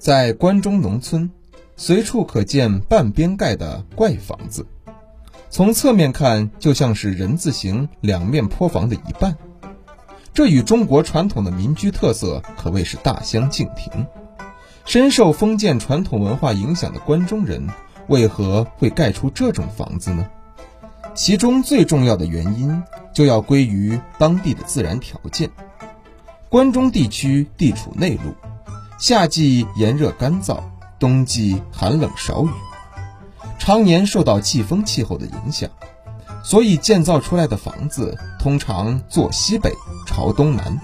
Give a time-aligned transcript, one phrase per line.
[0.00, 1.30] 在关中农村，
[1.76, 4.66] 随处可见半边盖的怪房子，
[5.50, 9.36] 从侧面看就像是人字形两面坡房的一半。
[10.32, 14.06] 这与中国传统的民居特色可谓是大相径庭。
[14.86, 17.68] 深受封建传统文化影响的关中人，
[18.08, 20.26] 为何会盖出这种房子呢？
[21.14, 22.82] 其中最重要的原因，
[23.12, 25.50] 就要归于当地的自然条件。
[26.48, 28.34] 关中地区地处内陆。
[29.00, 30.60] 夏季炎热干燥，
[30.98, 32.50] 冬季寒冷少雨，
[33.58, 35.70] 常年受到季风气候的影响，
[36.44, 39.72] 所以建造出来的房子通常坐西北
[40.06, 40.78] 朝东南，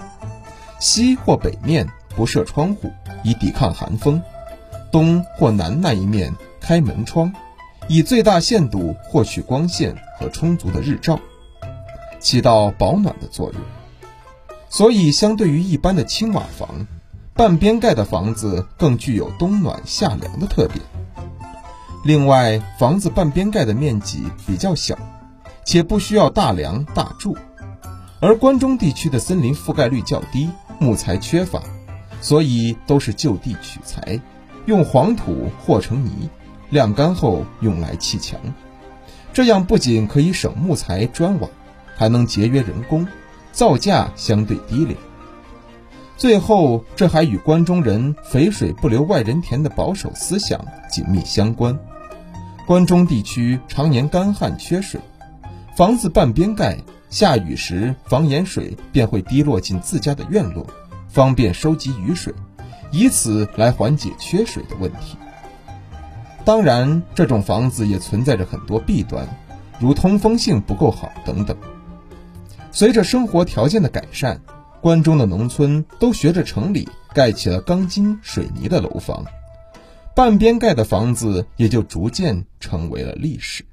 [0.79, 2.91] 西或北面不设窗户
[3.23, 4.19] 以抵抗寒风，
[4.91, 7.31] 东或南那一面开门窗，
[7.87, 11.19] 以最大限度获取光线和充足的日照，
[12.19, 13.61] 起到保暖的作用。
[14.69, 16.87] 所以，相对于一般的青瓦房。
[17.37, 20.83] 半边盖的房子更具有冬暖夏凉的特点。
[22.03, 24.97] 另外，房子半边盖的面积比较小，
[25.63, 27.37] 且不需要大梁大柱。
[28.19, 31.61] 而关中地区的森林覆盖率较低，木材缺乏，
[32.21, 34.19] 所以都是就地取材，
[34.65, 36.31] 用黄土和成泥，
[36.71, 38.39] 晾干后用来砌墙。
[39.31, 41.47] 这样不仅可以省木材砖瓦，
[41.95, 43.07] 还能节约人工，
[43.51, 44.97] 造价相对低廉。
[46.17, 51.77] 最后，这还与关中人“肥水不流外人田”的保守思想紧密相关。
[52.65, 54.99] 关中地区常年干旱缺水，
[55.75, 56.79] 房子半边盖，
[57.11, 60.65] 下雨时房檐水便会滴落进自家的院落，
[61.07, 62.33] 方便收集雨水，
[62.91, 65.19] 以此来缓解缺水的问题。
[66.43, 69.27] 当然，这种房子也存在着很多弊端，
[69.79, 71.55] 如通风性不够好等等。
[72.71, 74.41] 随着生活条件的改善。
[74.87, 79.21] 关中的农村都学着城里盖起了钢筋水泥的楼房，
[80.15, 83.65] 半边盖的房子也就逐渐成为了历史。